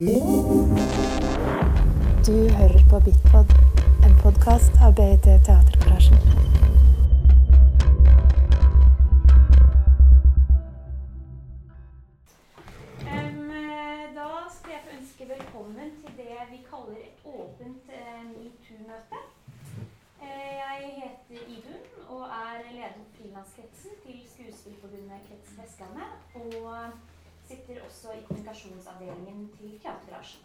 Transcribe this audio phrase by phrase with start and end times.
[0.00, 0.06] Du
[2.58, 3.48] hører på Bitpod,
[4.06, 6.18] en podkast av BIT Teatergarasjen.
[13.00, 19.18] Eh, da skal jeg få ønske velkommen til det vi kaller et åpent uh, metoo-møte.
[20.22, 26.10] Uh, jeg heter Idun og er leder for frilanskretsen til Skuespillforbundet Krets Vestlandet.
[26.38, 27.17] Og
[27.48, 30.44] sitter også i kommunikasjonsavdelingen til Teatergarasjen.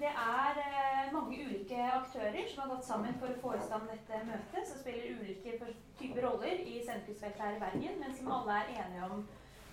[0.00, 3.88] Det er eh, mange ulike aktører som har gått sammen for å få i stand
[3.90, 5.56] dette møtet, som spiller ulike
[5.98, 9.26] typer roller i scenekunstfeltet her i Bergen, men som alle er enige om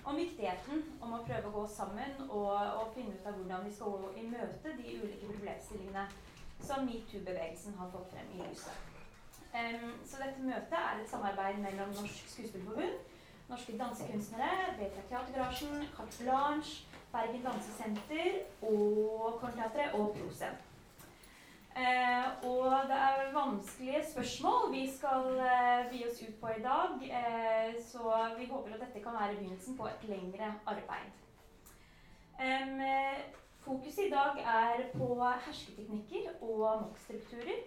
[0.04, 3.76] om viktigheten om å prøve å gå sammen og, og finne ut av hvordan vi
[3.76, 6.08] skal gå i møte de ulike problemstillingene
[6.64, 8.90] som metoo-bevegelsen har fått frem i lyset.
[9.54, 13.00] Så dette møtet er et samarbeid mellom Norsk Skuespillerforbund,
[13.54, 14.50] Norske Dansekunstnere,
[14.80, 18.32] Betra Teatergarasjen, Carte Blanche, Bergen Dansesenter
[18.62, 20.56] og Kornteatret og Proscen.
[21.78, 26.98] Eh, og det er vanskelige spørsmål vi skal eh, vie oss ut på i dag,
[27.20, 31.10] eh, så vi håper at dette kan være begynnelsen på et lengre arbeid.
[33.60, 37.60] Fokuset i dag er på hersketeknikker og maktstrukturer.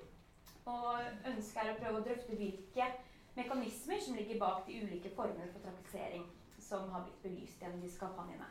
[0.67, 0.98] Og
[1.31, 2.95] ønsket er å prøve å drøfte hvilke
[3.37, 6.25] mekanismer som ligger bak de ulike formene for trakassering
[6.61, 8.48] som har blitt belyst gjennom disse kampanjene.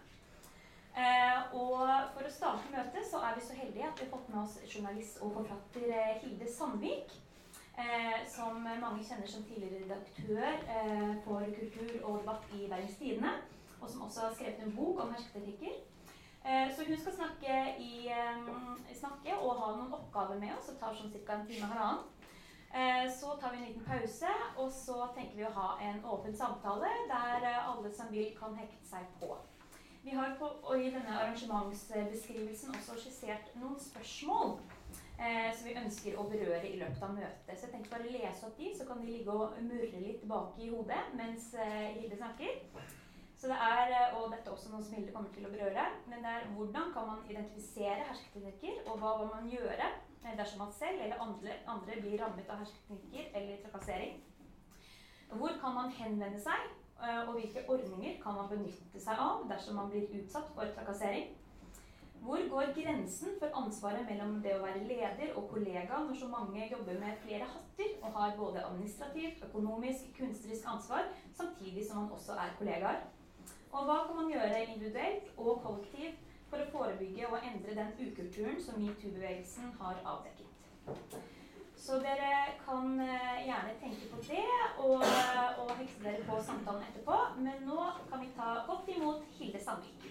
[0.95, 1.81] Eh, og
[2.15, 4.59] for å starte møtet så er vi så heldige at vi har fått med oss
[4.63, 7.17] journalist og forfatter eh, Hilde Sandvik.
[7.75, 13.33] Eh, som mange kjenner som tidligere redaktør eh, for kultur og debatt i Bergens Tidende.
[13.81, 15.75] Og som også har skrevet en bok om hersketeknikker.
[16.45, 18.47] Eh, så hun skal snakke, i, eh,
[18.93, 20.71] snakke og ha noen oppgaver med oss.
[20.71, 21.33] Det tar sånn ca.
[21.33, 22.14] en time og halvannen.
[22.73, 24.27] Eh, Så tar vi en liten pause,
[24.57, 28.55] og så tenker vi å ha en åpen samtale der eh, alle som vil, kan
[28.59, 29.37] hekte seg på.
[30.03, 34.57] Vi har på, og i denne arrangementsbeskrivelsen også skissert noen spørsmål
[35.17, 37.55] eh, som vi ønsker å berøre i løpet av møtet.
[37.55, 40.19] Så jeg tenkte bare å lese opp de, så kan de ligge og murre litt
[40.21, 42.59] tilbake i hodet mens eh, Hilde snakker.
[43.45, 45.83] Så det er, eh, og dette er også noe som Hilde kommer til å berøre,
[46.09, 50.63] men det er hvordan kan man identifisere hersketeknikker, og hva må man gjøre eh, dersom
[50.63, 54.15] man selv eller andre, andre blir rammet av hersketeknikker eller trakassering.
[55.29, 56.65] Hvor kan man henvende seg,
[56.97, 61.35] eh, og hvilke ordninger kan man benytte seg av dersom man blir utsatt for trakassering?
[62.25, 66.65] Hvor går grensen for ansvaret mellom det å være leder og kollega når så mange
[66.71, 72.39] jobber med flere hatter og har både administrativt, økonomisk, kunstnerisk ansvar, samtidig som man også
[72.41, 73.05] er kollegaer?
[73.75, 76.19] Og hva kan man gjøre individuelt og kollektivt
[76.49, 81.17] for å forebygge og endre den ukulturen som metoo-bevegelsen har avdekket?
[81.85, 82.29] Så dere
[82.61, 84.45] kan eh, gjerne tenke på det
[84.79, 87.19] og, og hekse dere på samtalen etterpå.
[87.35, 90.07] Men nå kan vi ta godt imot Hilde Sandvik.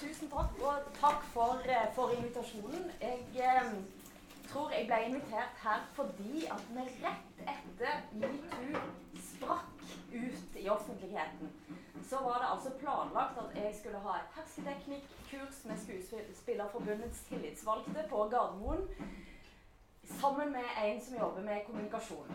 [0.00, 2.90] Tusen takk, og takk for, eh, for invitasjonen.
[3.04, 3.72] Jeg eh,
[4.52, 8.80] tror jeg ble invitert her fordi at vi rett etter metoo
[9.30, 9.82] sprakk
[10.12, 11.50] ut i offentligheten,
[12.08, 18.16] så var det altså planlagt at jeg skulle ha et hersketeknikkurs med Skuespillerforbundets tillitsvalgte på
[18.32, 18.82] Gardermoen
[20.20, 22.30] sammen med en som jobber med kommunikasjon.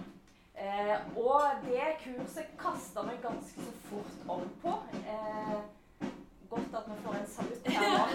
[0.56, 4.73] Eh, og det kurset kasta vi ganske så fort om på.
[5.13, 5.59] Eh,
[6.50, 8.03] godt at vi får en salutt her nå.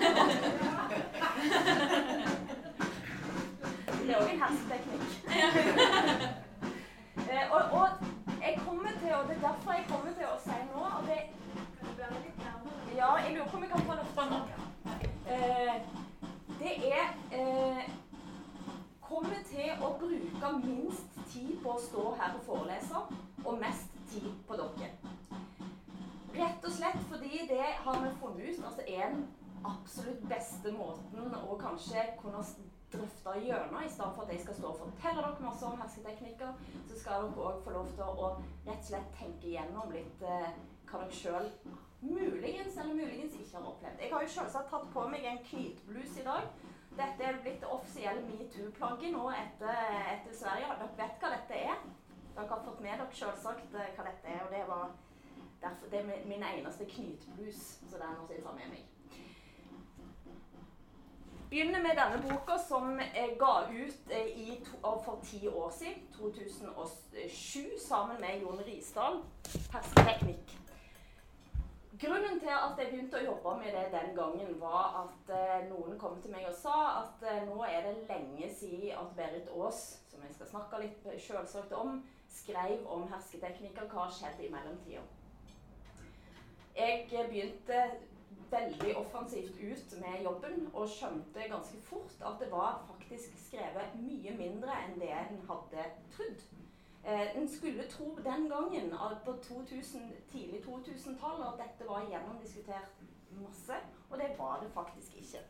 [4.08, 5.10] Det er òg en hersketeknikk.
[7.28, 7.88] Eh, og, og
[8.42, 11.20] jeg kommer til, og det er derfor jeg kommer til å si nå at det,
[12.96, 14.38] Ja, jeg lurer på om jeg kan ta lufta nå.
[15.34, 15.76] Eh,
[16.60, 17.04] det er
[17.36, 17.82] eh,
[19.08, 23.02] kommer til å bruke minst tid på å stå her og forelese,
[23.44, 24.90] og mest tid på dere.
[26.38, 29.24] Rett og slett fordi det har vi funnet ut altså er den
[29.66, 32.42] absolutt beste måten å kanskje kunne
[32.92, 36.62] drøfte gjennom, i stedet for at jeg skal stå og fortelle dere masse om hersketeknikker,
[36.88, 38.30] så skal dere òg få lov til å
[38.68, 40.56] rett og slett tenke gjennom litt eh,
[40.88, 41.50] hva dere sjøl
[42.00, 44.02] muligens eller muligens ikke har opplevd.
[44.02, 46.50] Jeg har jo selvsagt tatt på meg en knytblus i dag.
[46.98, 49.82] Dette er blitt det offisielle metoo-plagget nå etter,
[50.14, 50.70] etter Sverige.
[50.81, 51.47] Dere vet hva dette
[53.08, 54.90] dere selvsagt eh, hva dette er, og det var
[55.62, 57.62] derfor det er min- eneste knytblus.
[57.90, 58.84] Så den noe jeg tar med meg.
[61.49, 67.78] Begynner med denne boka som jeg ga ut eh, i for ti år siden, 2007,
[67.88, 69.22] sammen med Jon Risdal,
[69.72, 70.58] Hersketeknikk.
[71.99, 75.96] Grunnen til at jeg begynte å jobbe med det den gangen, var at eh, noen
[75.99, 79.81] kom til meg og sa at eh, nå er det lenge siden at Berit Aas,
[80.12, 82.05] som jeg skal snakke litt selvsagt om,
[82.43, 83.88] skrev om hersketeknikker.
[83.93, 85.05] Hva har skjedd i mellomtida?
[86.79, 87.79] jeg begynte
[88.50, 94.35] veldig offensivt ut med jobben og skjønte ganske fort at det var faktisk skrevet mye
[94.38, 96.44] mindre enn det en hadde trodd.
[97.05, 98.93] Eh, en skulle tro den gangen,
[99.25, 103.76] på 2000, tidlig 2000-tallet, at dette var gjennomdiskutert masse,
[104.11, 105.44] og det var det faktisk ikke.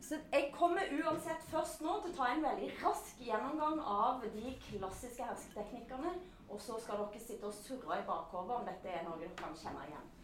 [0.00, 4.54] Så jeg kommer uansett først nå til å ta en veldig rask gjennomgang av de
[4.68, 6.14] klassiske hersketeknikkene.
[6.48, 9.56] Og så skal dere sitte og surre i bakhodet om dette er noe dere kan
[9.58, 10.14] kjenne igjen.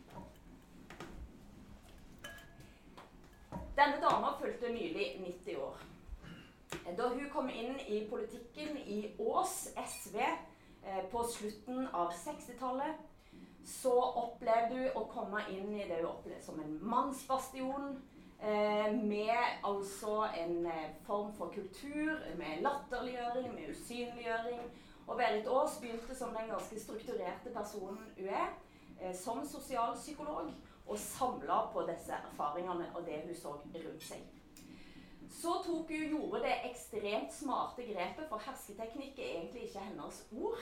[3.75, 5.82] Denne dama fulgte nylig 90 år.
[6.97, 13.03] Da hun kom inn i politikken i Ås SV eh, på slutten av 60-tallet,
[13.65, 13.93] så
[14.23, 17.97] opplevde hun å komme inn i det hun opplevde som en mannsbastion.
[18.44, 24.61] Eh, med altså en eh, form for kultur, med latterliggjøring, med usynliggjøring.
[25.06, 28.52] Og Berit Aas begynte som den ganske strukturerte personen hun er,
[29.12, 30.52] som sosialpsykolog
[30.87, 34.23] og samla på disse erfaringene og det hun så rundt seg.
[35.31, 40.61] Så tok hun, gjorde det ekstremt smarte grepet, for hersketeknikk er egentlig ikke hennes ord.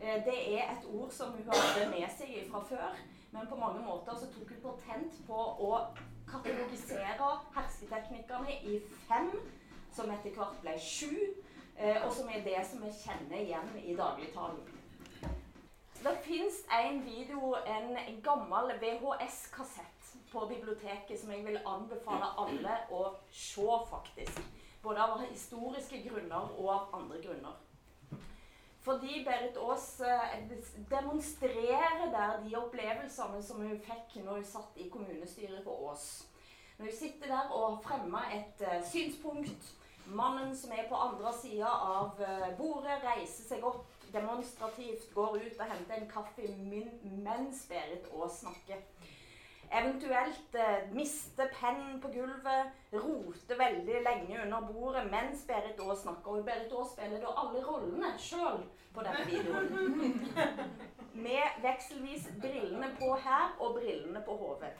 [0.00, 2.96] Eh, det er et ord som hun hadde med seg fra før,
[3.32, 5.70] men på mange måter så tok hun patent på å
[6.32, 9.30] katalogisere hersketeknikkene i fem,
[9.92, 11.14] som etter hvert ble sju,
[11.76, 14.76] eh, og som er det som vi kjenner igjen i dagligtalen.
[16.00, 23.02] Det fins en video, en gammel VHS-kassett på biblioteket som jeg vil anbefale alle å
[23.30, 24.40] se, faktisk.
[24.82, 27.58] Både av historiske grunner og av andre grunner.
[28.80, 30.50] Fordi Berit Aas eh,
[30.90, 36.06] demonstrerer der de opplevelsene som hun fikk når hun satt i kommunestyret på Ås.
[36.78, 39.74] Når hun sitter der og fremmer et uh, synspunkt
[40.06, 45.60] Mannen som er på andre sida av uh, bordet, reiser seg opp demonstrativt går ut
[45.60, 46.48] og henter en kaffe
[47.24, 48.80] mens Berit Aas snakker.
[49.70, 56.40] Eventuelt eh, miste pennen på gulvet, rote veldig lenge under bordet mens Berit Aas snakker.
[56.40, 58.64] Og Berit Aas spiller da alle rollene sjøl
[58.94, 60.18] på denne videoen.
[61.26, 64.74] Med vekselvis brillene på her og brillene på hodet.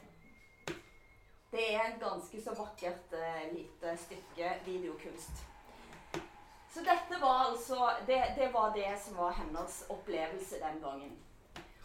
[1.51, 5.47] Det er et ganske så vakkert eh, lite stykke videokunst.
[6.71, 11.19] Så dette var altså det, det, var det som var hennes opplevelse den gangen.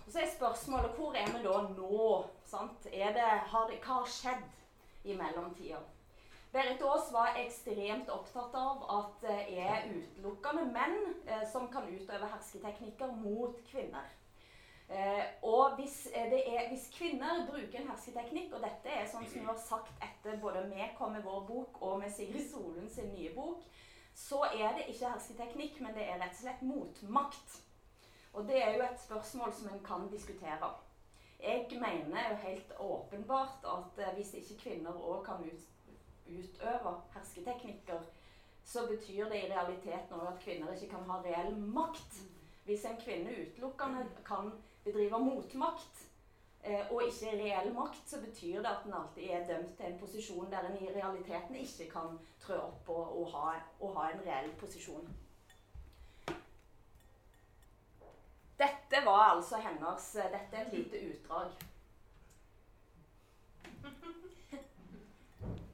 [0.05, 2.25] Og Så er spørsmålet hvor er vi da nå?
[2.45, 2.83] Sant?
[2.83, 4.43] Det, har det, hva har skjedd
[5.03, 5.81] i mellomtida?
[6.55, 12.29] Berit Aas var ekstremt opptatt av at det er utelukkende menn eh, som kan utøve
[12.31, 14.07] hersketeknikker mot kvinner.
[14.87, 16.29] Eh, og hvis, er,
[16.69, 20.63] hvis, kvinner bruker en hersketeknikk, og dette er sånn som hun har sagt etter både
[20.69, 23.65] vi kom med vår bok og med Sigrid Solund sin nye bok,
[24.15, 27.57] så er det ikke hersketeknikk, men det er rett og slett motmakt.
[28.35, 30.69] Og det er jo et spørsmål som en kan diskutere.
[31.39, 35.65] Jeg mener jo helt åpenbart at eh, hvis ikke kvinner òg kan ut,
[36.27, 38.01] utøve hersketeknikker,
[38.65, 42.19] så betyr det i realiteten òg at kvinner ikke kan ha reell makt.
[42.65, 44.51] Hvis en kvinne utelukkende kan
[44.83, 46.05] bedrive motmakt,
[46.65, 49.99] Eh, og ikke reell makt, så betyr det at en alltid er dømt til en
[49.99, 54.23] posisjon der en i realiteten ikke kan trø opp og, og, ha, og ha, en
[54.25, 55.05] reell posisjon.
[58.57, 61.65] Dette var altså hennes eh, Dette er et lite utdrag.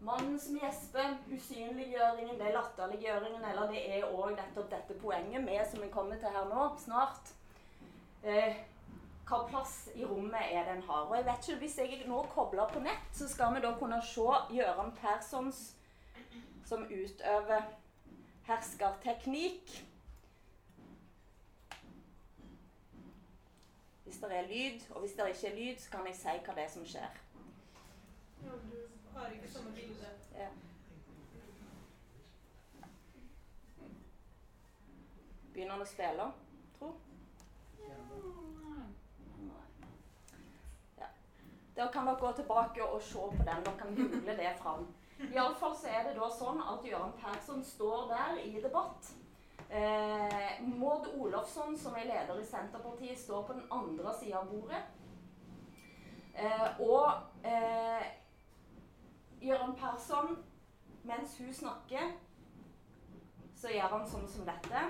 [0.02, 5.62] Mannen som gjesper, usynliggjøringen, det er latterliggjøringen, eller det er òg nettopp dette poenget med
[5.70, 7.30] som vi kommer til her nå, snart.
[8.24, 8.64] Eh,
[9.30, 11.06] hva plass i rommet er den har.
[11.06, 14.02] Og jeg vet ikke, Hvis jeg nå kobler på nett, så skal vi da kunne
[14.02, 15.62] se Gøran Perssons
[16.66, 17.62] som utøver
[18.50, 19.70] herskerteknikk.
[24.04, 26.56] Hvis det er lyd, og hvis det ikke er lyd, så kan jeg si hva
[26.58, 27.22] det er som skjer.
[28.44, 28.78] Ja, du
[29.20, 30.10] har ikke samme bilde.
[30.36, 30.48] Ja.
[35.54, 36.28] Begynner han å spille,
[36.80, 36.94] tro?
[41.76, 43.64] Da kan dere gå tilbake og se på den.
[43.66, 44.88] Dere kan google det fram.
[45.32, 49.12] Iallfall så er det da sånn at Jørgen Persson står der i debatt.
[49.72, 54.82] Eh, Maud Olofsson, som er leder i Senterpartiet, står på den andre sida av bordet.
[56.36, 57.12] Eh, og
[57.48, 58.04] eh,
[59.42, 60.44] Gøran Persson,
[61.04, 62.12] mens hun snakker,
[63.56, 64.84] så gjør han sånn som dette.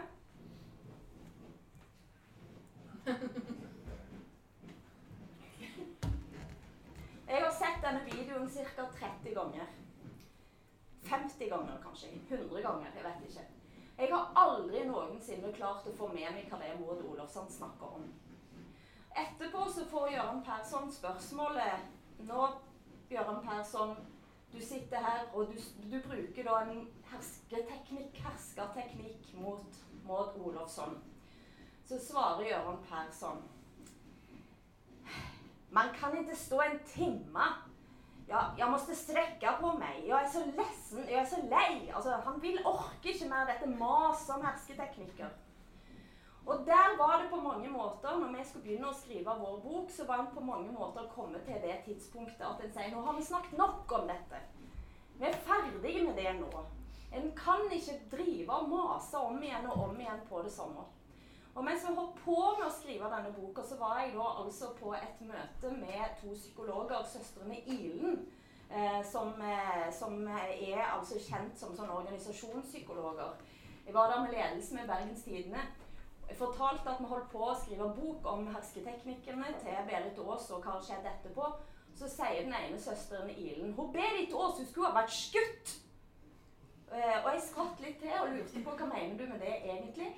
[7.31, 8.89] Jeg har sett denne videoen ca.
[8.97, 9.73] 30 ganger.
[11.05, 12.15] 50 ganger kanskje.
[12.29, 12.95] 100 ganger.
[12.95, 13.60] Jeg vet ikke.
[13.97, 17.97] Jeg har aldri noensinne klart å få med meg hva det er Maud Olofsson snakker
[17.99, 18.07] om.
[19.11, 22.47] Etterpå så får Gøran Persson spørsmålet Nå,
[23.09, 23.95] Gøran Persson,
[24.53, 25.59] du sitter her, og du,
[25.91, 30.97] du bruker da en hersketeknikk, herskerteknikk mot Maud Olofsson.
[31.85, 33.43] Så svarer Gøran Persson
[35.71, 37.45] Man kan ikke stå en time.
[38.31, 40.05] Ja, jeg måtte strekke på meg.
[40.07, 41.89] Jeg er så lessen, jeg er så lei.
[41.91, 45.33] Altså, han vil orke ikke mer dette maset om hersketeknikker.
[46.45, 49.91] Og der var det på mange måter, når vi skulle begynne å skrive vår bok,
[49.91, 53.19] så var en på mange måter kommet til det tidspunktet at en sier nå har
[53.19, 54.39] vi snakket nok om dette.
[55.19, 56.63] Vi er ferdige med det nå.
[57.11, 60.87] En kan ikke drive og mase om igjen og om igjen på det samme.
[61.55, 64.69] Og mens vi holdt på med å skrive denne boka, så var jeg da altså
[64.77, 68.21] på et møte med to psykologer, søstrene Ilen,
[68.69, 73.35] eh, som, eh, som, er altså kjent som sånn organisasjonspsykologer.
[73.85, 75.65] Jeg var der med ledelse med Bergens Tidende.
[76.29, 80.63] Jeg fortalte at vi holdt på å skrive bok om hersketeknikkene til Berit Aas og
[80.63, 81.51] hva skjedde etterpå.
[81.99, 85.73] Så sier den ene søsteren Ilen hun Berit Aas hun skulle ha vært skutt.
[86.91, 90.13] Eh, og jeg skvatt litt til og lurte på hva mener du med det egentlig.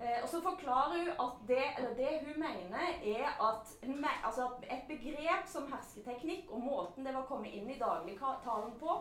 [0.00, 3.76] Eh, og så forklarer hun at det, det hun mener, er at
[4.24, 8.98] altså et begrep som hersketeknikk og måten det var kommet inn i dagligtalen på,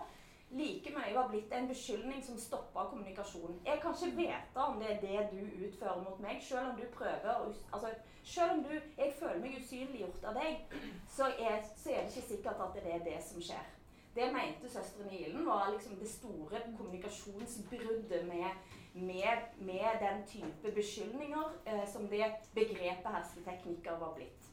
[0.49, 3.59] like mye var blitt en beskyldning som stoppa kommunikasjonen.
[3.65, 6.85] Jeg kan ikke vite om det er det du utfører mot meg, selv om du
[6.97, 10.71] prøver å altså, Selv om du, jeg føler meg usynliggjort av deg,
[11.13, 13.67] så er, så er, det ikke sikkert at det er det som skjer.
[14.15, 18.49] Det mente søsteren Ilen var liksom det store kommunikasjonsbruddet med,
[18.95, 24.45] med, med den type beskyldninger eh, som det begrepet hersketeknikker var blitt.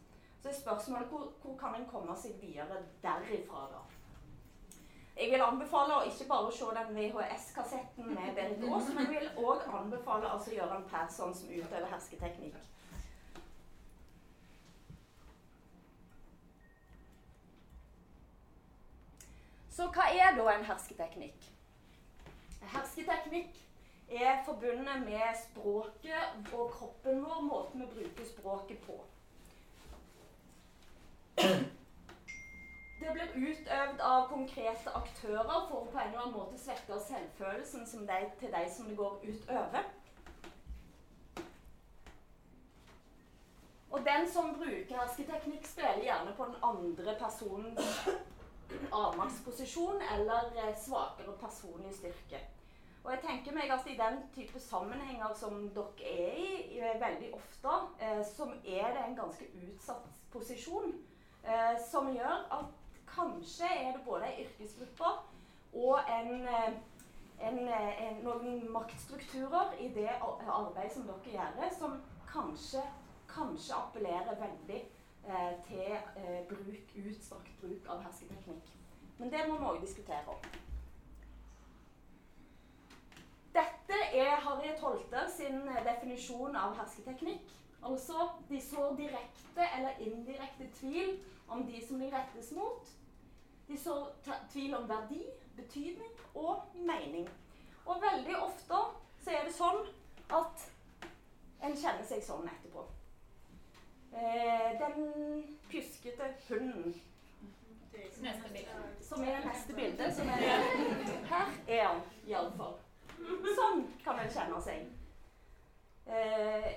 [0.42, 3.82] Så er spørsmålet hvor, hvor kan en komme seg videre derifra, da?
[5.16, 9.46] Jeg vil anbefale å ikke bare se den VHS-kassetten med Berit Aas, men jeg vil
[9.46, 12.58] òg anbefale altså Gøran Persson som utøver hersketeknikk.
[19.70, 21.52] Så hva er da en hersketeknikk?
[22.72, 23.68] Hersketeknikk
[24.10, 29.04] er forbundet med språket og kroppen vår, måten vi bruker språket på.
[33.02, 38.06] Det blir utøvd av konkrete aktører for å på en eller annen måte svekke selvfølelsen
[38.06, 39.88] de, til de som det går utover.
[43.92, 48.08] Og den som bruker hersketeknikk, spiller gjerne på den andre personens
[48.92, 52.40] avmaktsposisjon eller eh, svakere personlig styrke.
[53.04, 57.78] Og jeg tenker meg at I den type sammenhenger som dere er i, veldig ofte,
[58.00, 60.94] eh, som er det en ganske utsatt posisjon,
[61.42, 62.70] eh, som gjør at
[63.16, 65.04] Kanskje er det både ei yrkesgruppe
[65.72, 66.72] og en, eh,
[67.48, 70.08] en, eh, en, noen maktstrukturer i det
[70.48, 72.00] arbeidet som dere gjør, som
[72.32, 72.82] kanskje,
[73.28, 74.80] kanskje appellerer veldig
[75.28, 78.72] eh, til eh, bruk, utstrakt bruk av hersketeknikk.
[79.18, 80.61] Men det må vi òg diskutere om.
[83.52, 87.50] Dette er Harriet Holte sin definisjon av hersketeknikk.
[87.82, 91.16] Altså de sår direkte eller indirekte tvil
[91.48, 92.88] om de som de rettes mot,
[93.68, 94.12] de sår
[94.52, 95.22] tvil om verdi,
[95.56, 97.28] betydning og mening.
[97.86, 98.80] Og veldig ofte
[99.24, 99.82] så er det sånn
[100.32, 100.66] at
[101.62, 102.86] en kjenner seg sånn etterpå.
[104.12, 106.94] Eh, den pjuskete hunden
[109.00, 110.38] som er det neste bildet, som er
[111.28, 112.78] Her er han iallfall.
[113.56, 114.88] Sånn kan en kjenne seg.
[116.06, 116.70] Eh,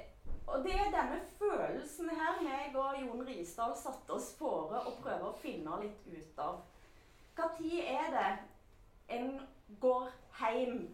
[0.45, 5.31] og det er denne følelsen her meg og Jon Risdal satte oss fore å prøve
[5.31, 6.61] å finne litt ut av.
[7.35, 8.27] Når er det
[9.17, 9.33] en
[9.81, 10.85] går hjem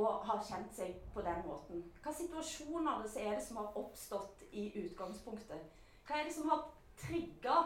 [0.00, 1.84] og har kjent seg på den måten?
[2.02, 5.68] Hva situasjoner er det som har oppstått i utgangspunktet?
[6.06, 6.64] Hva er det som har
[7.04, 7.58] trigga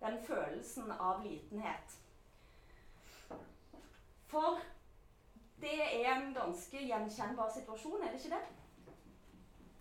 [0.00, 1.98] den følelsen av litenhet?
[4.32, 4.58] For
[6.42, 8.44] ganske gjenkjennbar situasjon, er det ikke det?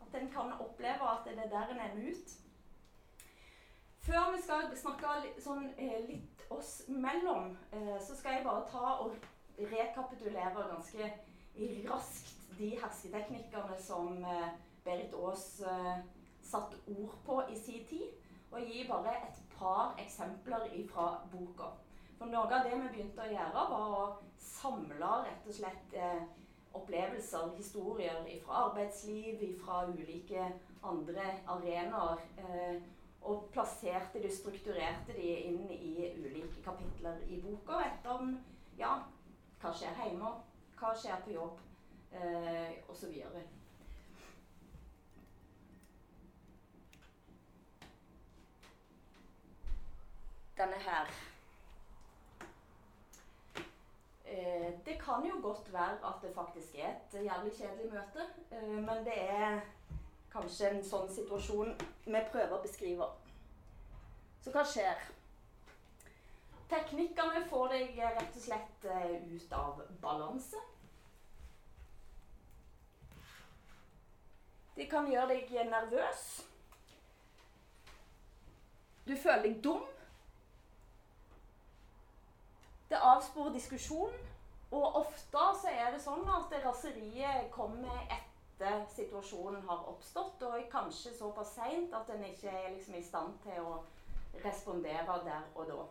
[0.05, 2.37] At en kan oppleve at det er der en ender ut.
[4.01, 5.09] Før vi skal snakke
[5.43, 9.13] sånn, eh, litt oss mellom, eh, så skal jeg bare ta og
[9.59, 11.11] rekapitulere ganske
[11.85, 14.49] raskt de hersketeknikkene som eh,
[14.83, 15.45] Berit Aas
[16.41, 18.09] satt ord på i sin tid.
[18.51, 21.69] Og gi bare et par eksempler fra boka.
[22.17, 24.01] For Noe av det vi begynte å gjøre, var å
[24.41, 25.95] samle rett og slett
[26.73, 30.47] opplevelser, historier fra arbeidsliv, fra ulike
[30.83, 32.25] andre arenaer.
[32.37, 32.81] Eh,
[33.21, 38.31] og plasserte de, strukturerte de inn i ulike kapitler i boka etter om
[38.79, 38.95] ja,
[39.61, 40.31] hva skjer hjemme,
[40.79, 41.61] hva skjer på jobb,
[42.17, 43.13] eh, osv.
[50.61, 51.30] denne her
[54.31, 58.75] eh, Det kan jo godt være at det faktisk er et jævlig kjedelig møte, eh,
[58.87, 59.61] men det er
[60.31, 61.73] kanskje en sånn situasjon
[62.05, 63.07] vi prøver å beskrive.
[64.41, 65.07] Så hva skjer?
[66.71, 70.61] Teknikkene får deg rett og slett eh, ut av balanse.
[74.75, 76.21] De kan gjøre deg nervøs.
[79.05, 79.83] Du føler deg dum.
[82.89, 84.27] Det avsporer diskusjonen.
[84.71, 91.11] Og ofte så er det sånn at raseriet kommer etter situasjonen har oppstått, og kanskje
[91.17, 93.81] såpass seint at en ikke er liksom i stand til å
[94.45, 95.81] respondere der og da.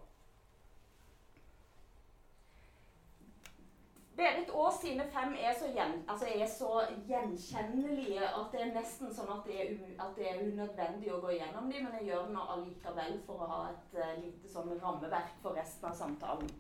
[4.21, 6.71] Berit Aas sine fem er så, gjen, altså er så,
[7.09, 11.37] gjenkjennelige at det er nesten sånn at det er, at det er unødvendig å gå
[11.39, 15.39] gjennom dem, men jeg gjør det allikevel for å ha et uh, lite sånn rammeverk
[15.41, 16.53] for resten av samtalen.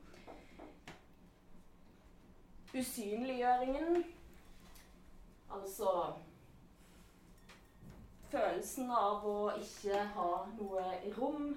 [2.74, 4.04] Usynliggjøringen,
[5.50, 5.94] altså
[8.30, 10.84] følelsen av å ikke ha noe
[11.16, 11.56] rom,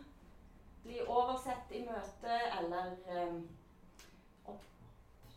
[0.84, 3.44] bli oversett i møte eller um,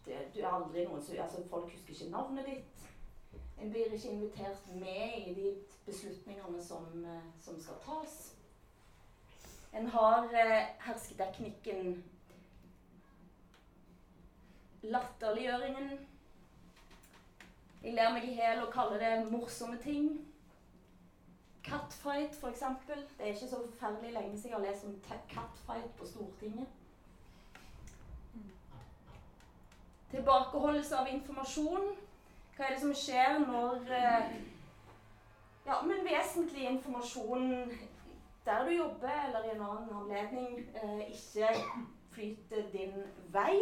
[0.07, 2.89] det, du er aldri noen som altså Folk husker ikke navnet ditt.
[3.61, 5.53] En blir ikke invitert med i de
[5.87, 8.17] beslutningene som, eh, som skal tas.
[9.73, 12.05] En har eh, hersketeknikken
[14.83, 15.91] latterliggjøringen.
[17.83, 20.09] Jeg ler meg i hjel og kaller det morsomme ting.
[21.67, 22.65] Catfight, f.eks.
[22.89, 24.99] Det er ikke så forferdelig lenge siden jeg har lest om
[25.31, 26.67] catfight på Stortinget.
[30.11, 31.89] Tilbakeholdelse av informasjon.
[32.57, 34.37] Hva er det som skjer når eh,
[35.67, 37.51] ja, men vesentlig informasjon
[38.47, 41.49] der du jobber, eller i en annen anledning, eh, ikke
[42.15, 42.95] flyter din
[43.35, 43.59] vei?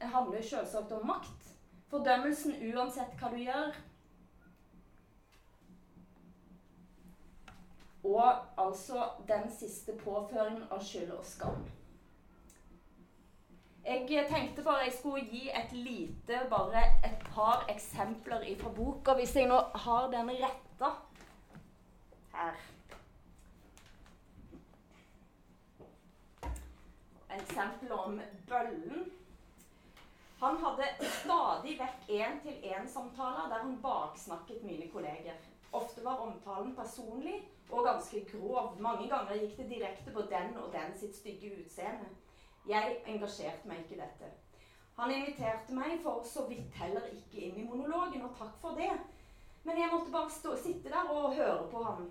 [0.00, 1.50] Handler selvsagt om makt.
[1.90, 3.74] Fordømmelsen uansett hva du gjør.
[8.04, 11.60] Og altså den siste påføringen av skyld og skam.
[13.84, 19.14] Jeg tenkte bare jeg skulle gi et lite, bare et par eksempler fra boka.
[19.18, 20.92] Hvis jeg nå har den retta
[22.34, 22.60] her
[27.30, 29.10] Eksempler om bøllen.
[30.40, 35.36] Han hadde stadig vekk én-til-én-samtaler der han baksnakket mine kolleger.
[35.72, 38.76] Ofte var omtalen personlig og ganske grov.
[38.80, 42.08] Mange ganger gikk det direkte på den og den sitt stygge utseende.
[42.68, 44.30] Jeg engasjerte meg ikke i dette.
[44.96, 48.90] Han inviterte meg for så vidt heller ikke inn i monologen, og takk for det.
[49.64, 52.08] Men jeg måtte bare stå, sitte der og høre på ham.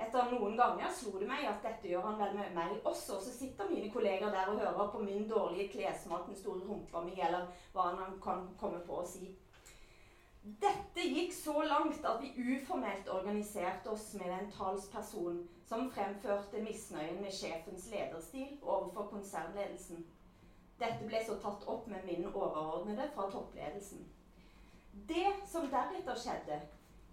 [0.00, 3.18] Etter noen ganger slo det meg at dette gjør han vel med meg også.
[3.20, 7.18] Så sitter mine kolleger der og hører på min dårlige klesmat, den store rumpa mi,
[7.20, 9.28] eller hva han kan komme på å si.
[10.42, 17.20] Dette gikk så langt at vi uformelt organiserte oss med en talsperson som fremførte misnøyen
[17.20, 20.06] med sjefens lederstil overfor konsernledelsen.
[20.80, 24.08] Dette ble så tatt opp med min overordnede fra toppledelsen.
[25.12, 26.62] Det som deretter skjedde,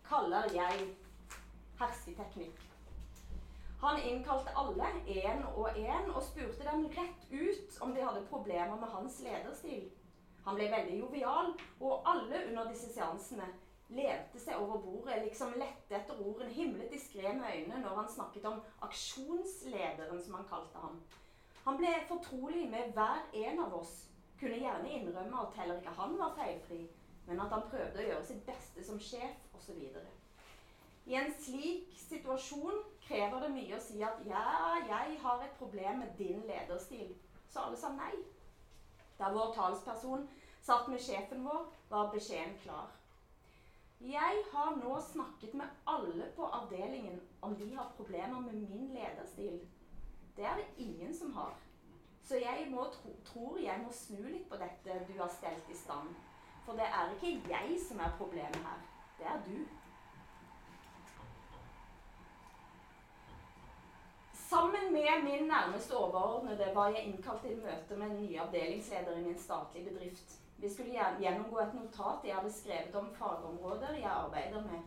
[0.08, 0.88] kaller jeg
[1.82, 2.64] hersketeknikk.
[3.82, 8.76] Han innkalte alle én og én og spurte dem rett ut om de hadde problemer
[8.76, 9.92] med hans lederstil.
[10.48, 13.46] Han ble veldig jovial, og alle under disse seansene
[13.90, 18.46] lente seg over bordet, liksom lette etter ordene, himlet diskré med øynene når han snakket
[18.50, 21.02] om aksjonslederen, som han kalte ham.
[21.68, 24.08] Han ble fortrolig med hver en av oss,
[24.40, 26.86] kunne gjerne innrømme at heller ikke han var feilfri,
[27.28, 29.84] men at han prøvde å gjøre sitt beste som sjef, osv.
[31.08, 34.48] I en slik situasjon krever det mye å si at 'ja,
[34.88, 37.16] jeg har et problem med din lederstil'.
[37.50, 38.16] Så alle sa nei.
[39.20, 40.28] Da vår talsperson
[40.62, 42.92] satt med sjefen vår, var beskjeden klar.
[44.00, 49.68] Jeg har nå snakket med alle på avdelingen om de har problemer med min lederstil.
[50.36, 51.56] Det er det ingen som har.
[52.24, 55.78] Så jeg må, tro, tror jeg må snu litt på dette du har stelt i
[55.78, 56.16] stand.
[56.66, 58.82] For det er ikke jeg som er problemet her.
[59.20, 59.66] Det er du.
[64.50, 69.30] Sammen med min nærmeste overordnede var jeg innkalt til møte med den nye avdelingslederen i
[69.30, 70.40] en statlig bedrift.
[70.58, 74.80] Vi skulle gjennomgå et notat jeg hadde skrevet om fagområder jeg arbeider med.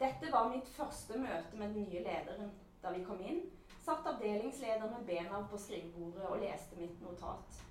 [0.00, 2.50] Dette var mitt første møte med den nye lederen.
[2.82, 3.40] Da vi kom inn,
[3.84, 7.62] satt avdelingslederen med bena på skrivebordet og leste mitt notat.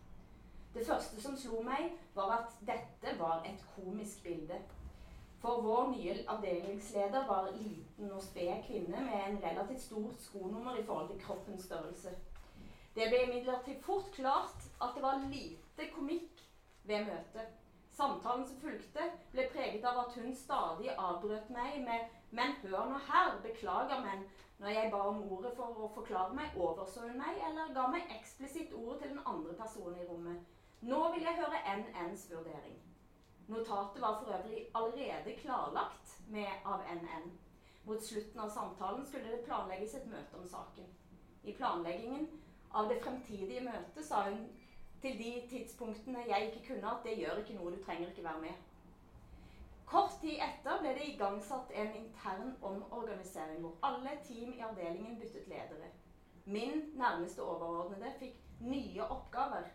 [0.74, 4.63] Det første som slo meg, var at dette var et komisk bilde.
[5.42, 10.84] For vår nye avdelingsleder var liten og sped kvinne med en relativt stort skonummer i
[10.84, 12.14] forhold til kroppens størrelse.
[12.96, 16.44] Det ble imidlertid fort klart at det var lite komikk
[16.84, 17.58] ved møtet.
[17.92, 22.98] Samtalen som fulgte, ble preget av at hun stadig avbrøt meg med 'Men hør nå
[23.10, 27.42] her, beklager, men' når jeg ba om ordet for å forklare meg, overså hun meg
[27.50, 30.40] eller ga meg eksplisitt ordet til den andre personen i rommet.
[30.82, 32.91] Nå vil jeg høre NNs vurdering.
[33.52, 37.32] Notatet var for øvrig allerede klarlagt med av NN.
[37.84, 40.88] Mot slutten av samtalen skulle det planlegges et møte om saken.
[41.44, 42.28] I planleggingen
[42.74, 44.46] av det fremtidige møtet sa hun
[45.02, 48.42] til de tidspunktene jeg ikke kunne, at det gjør ikke noe, du trenger ikke være
[48.46, 48.56] med.
[49.92, 55.48] Kort tid etter ble det igangsatt en intern omorganisering hvor alle team i avdelingen byttet
[55.52, 55.92] ledere.
[56.46, 59.68] Min nærmeste overordnede fikk nye oppgaver.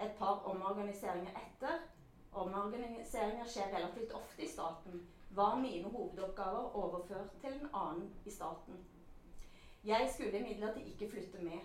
[0.00, 1.82] Et par omorganiseringer etter
[2.32, 8.86] omorganiseringer skjer relativt ofte i staten, var mine hovedoppgaver overført til en annen i staten.
[9.84, 11.60] Jeg skulle imidlertid ikke flytte med.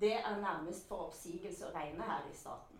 [0.00, 2.76] Det er nærmest for oppsigelse å regne her i staten.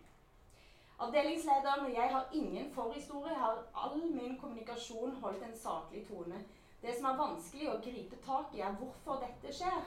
[1.01, 6.45] Avdelingslederen og jeg har ingen forhistorie, har all min kommunikasjon holdt en saklig tone.
[6.83, 9.83] Det som er vanskelig å gripe tak i, er hvorfor dette skjer.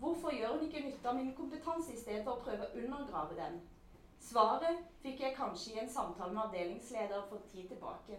[0.00, 3.38] Hvorfor gjør hun ikke nytte av min kompetanse i stedet for å prøve å undergrave
[3.38, 3.60] den?
[4.26, 8.18] Svaret fikk jeg kanskje i en samtale med avdelingsleder for tid tilbake.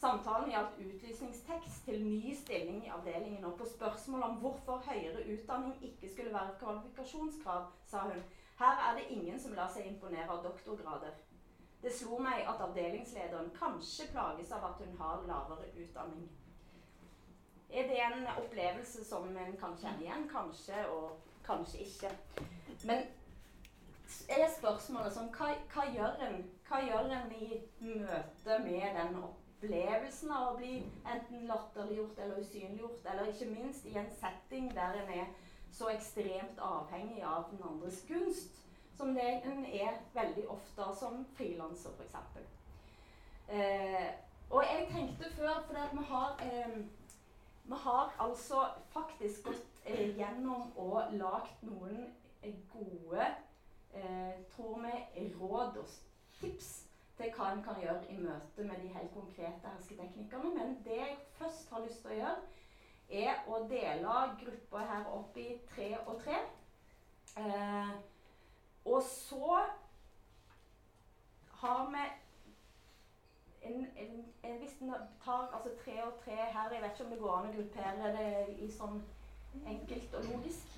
[0.00, 3.44] Samtalen gjaldt utlysningstekst til ny stilling i avdelingen.
[3.44, 8.24] Og på spørsmål om hvorfor høyere utdanning ikke skulle være et kvalifikasjonskrav, sa hun
[8.58, 11.12] her er det ingen som lar seg imponere av doktorgrader.
[11.82, 16.30] Det slo meg at avdelingslederen kanskje plages av at hun har lavere utdanning.
[17.70, 20.28] Er det en opplevelse som en kan kjenne igjen?
[20.32, 22.10] Kanskje og kanskje ikke.
[22.88, 23.04] Men
[24.28, 26.38] er spørsmålet sånn hva, hva, gjør en,
[26.68, 33.08] hva gjør en i møte med den opplevelsen av å bli enten latterliggjort eller usynliggjort,
[33.12, 35.32] eller ikke minst i en setting der en er
[35.74, 38.62] så ekstremt avhengig av den andres gunst,
[38.96, 42.46] som det en er veldig ofte som frilanser, f.eks.
[43.48, 44.06] Eh,
[44.50, 46.78] og jeg tenkte før, for vi har eh,
[47.66, 52.06] vi har altså faktisk gått eh, gjennom og lagd noen
[52.70, 53.26] gode
[53.94, 55.88] eh, tror vi, råd og
[56.40, 60.52] tips til hva en kan gjøre i møte med de helt konkrete hersketeknikkene.
[60.54, 62.36] Men det jeg først har lyst til å gjøre,
[63.08, 66.38] er å dele gruppa her opp i tre og tre.
[67.36, 67.90] Eh,
[68.84, 69.58] og så
[71.60, 72.04] har vi
[73.66, 74.94] en, en, en, Hvis en
[75.24, 78.12] tar altså tre og tre her Jeg vet ikke om det går an å gruppere
[78.16, 79.00] det i sånn
[79.66, 80.76] enkelt og logisk.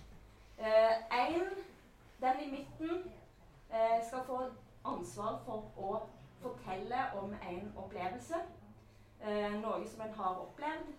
[0.59, 0.94] Eh,
[2.20, 3.12] den i midten
[3.70, 4.38] eh, skal få
[4.85, 6.00] ansvar for å
[6.42, 8.40] fortelle om en opplevelse.
[9.20, 10.92] Eh, noe som en har opplevd.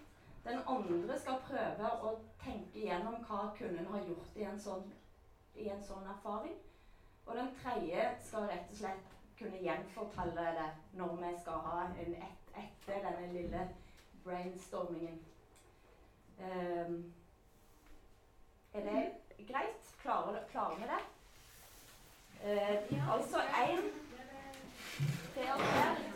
[0.44, 4.86] Den andre skal prøve å tenke gjennom hva kunden har gjort i en sånn,
[5.56, 6.56] i en sånn erfaring.
[7.26, 12.16] Og den tredje skal rett og slett kunne gjenfortelle det når vi skal ha en
[12.16, 13.68] et, etter denne lille
[14.24, 15.20] brainstormingen.
[16.40, 17.14] Um,
[18.74, 19.04] er det
[19.48, 19.84] greit?
[20.02, 21.02] Klarer, klarer vi det?
[22.44, 23.82] Eh, altså én
[25.36, 26.10] Per og Per.